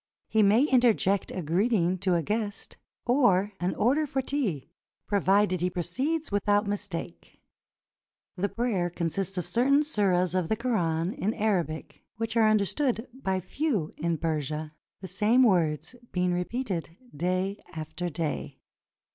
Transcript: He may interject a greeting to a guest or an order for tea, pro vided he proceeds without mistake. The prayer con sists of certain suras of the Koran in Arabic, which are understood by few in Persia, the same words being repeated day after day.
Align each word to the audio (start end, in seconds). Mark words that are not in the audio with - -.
He 0.27 0.41
may 0.41 0.63
interject 0.63 1.29
a 1.29 1.43
greeting 1.43 1.99
to 1.99 2.15
a 2.15 2.23
guest 2.23 2.75
or 3.05 3.53
an 3.59 3.75
order 3.75 4.07
for 4.07 4.19
tea, 4.19 4.67
pro 5.05 5.19
vided 5.21 5.59
he 5.59 5.69
proceeds 5.69 6.31
without 6.31 6.65
mistake. 6.65 7.39
The 8.35 8.49
prayer 8.49 8.89
con 8.89 9.09
sists 9.09 9.37
of 9.37 9.45
certain 9.45 9.83
suras 9.83 10.33
of 10.33 10.49
the 10.49 10.55
Koran 10.55 11.13
in 11.13 11.35
Arabic, 11.35 12.01
which 12.15 12.35
are 12.35 12.49
understood 12.49 13.09
by 13.13 13.41
few 13.41 13.93
in 13.95 14.17
Persia, 14.17 14.73
the 15.01 15.07
same 15.07 15.43
words 15.43 15.93
being 16.11 16.33
repeated 16.33 16.97
day 17.15 17.59
after 17.71 18.09
day. 18.09 18.57